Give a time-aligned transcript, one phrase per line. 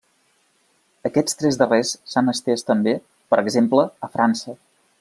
[1.09, 2.95] Aquests tres darrers s'han estès també,
[3.35, 4.57] per exemple, a França.